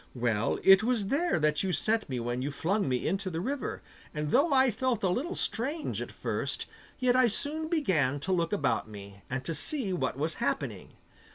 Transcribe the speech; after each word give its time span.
Well, 0.15 0.57
it 0.63 0.81
was 0.83 1.09
there 1.09 1.39
that 1.39 1.61
you 1.61 1.71
sent 1.71 2.09
me 2.09 2.19
when 2.19 2.41
you 2.41 2.49
flung 2.49 2.89
me 2.89 3.07
into 3.07 3.29
the 3.29 3.39
river, 3.39 3.83
and 4.15 4.31
though 4.31 4.51
I 4.51 4.71
felt 4.71 5.03
a 5.03 5.09
little 5.09 5.35
strange 5.35 6.01
at 6.01 6.11
first, 6.11 6.65
yet 6.97 7.15
I 7.15 7.27
soon 7.27 7.67
began 7.67 8.19
to 8.21 8.31
look 8.31 8.51
about 8.51 8.89
me, 8.89 9.21
and 9.29 9.45
to 9.45 9.53
see 9.53 9.93
what 9.93 10.17
was 10.17 10.33
happening. 10.41 10.93